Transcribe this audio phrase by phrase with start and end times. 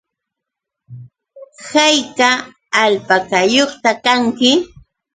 [1.69, 2.29] ¿Hayka
[2.83, 4.51] alpakayuqta kanki?